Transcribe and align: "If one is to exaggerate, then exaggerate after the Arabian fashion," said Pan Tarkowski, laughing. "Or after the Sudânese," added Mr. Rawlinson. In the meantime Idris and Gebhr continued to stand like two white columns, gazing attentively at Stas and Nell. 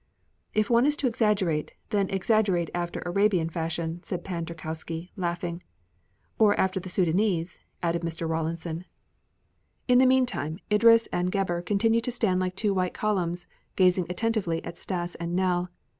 "If 0.55 0.67
one 0.71 0.87
is 0.87 0.97
to 0.97 1.05
exaggerate, 1.05 1.73
then 1.91 2.09
exaggerate 2.09 2.71
after 2.73 3.01
the 3.01 3.07
Arabian 3.07 3.49
fashion," 3.51 4.01
said 4.01 4.23
Pan 4.23 4.47
Tarkowski, 4.47 5.11
laughing. 5.15 5.61
"Or 6.39 6.59
after 6.59 6.79
the 6.79 6.89
Sudânese," 6.89 7.59
added 7.83 8.01
Mr. 8.01 8.27
Rawlinson. 8.27 8.85
In 9.87 9.99
the 9.99 10.07
meantime 10.07 10.57
Idris 10.71 11.05
and 11.13 11.31
Gebhr 11.31 11.61
continued 11.63 12.05
to 12.05 12.11
stand 12.11 12.39
like 12.39 12.55
two 12.55 12.73
white 12.73 12.95
columns, 12.95 13.45
gazing 13.75 14.07
attentively 14.09 14.63
at 14.65 14.79
Stas 14.79 15.13
and 15.19 15.35
Nell. 15.35 15.69